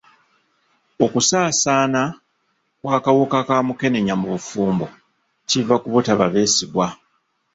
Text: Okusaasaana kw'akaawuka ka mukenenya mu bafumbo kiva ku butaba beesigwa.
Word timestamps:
Okusaasaana 1.05 2.01
kw'akaawuka 2.81 3.39
ka 3.47 3.55
mukenenya 3.67 4.13
mu 4.21 4.27
bafumbo 4.33 4.87
kiva 5.49 5.75
ku 5.81 5.87
butaba 5.93 6.25
beesigwa. 6.33 6.87